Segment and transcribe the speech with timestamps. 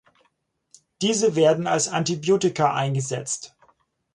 [1.03, 3.55] Diese werden als Antibiotika eingesetzt.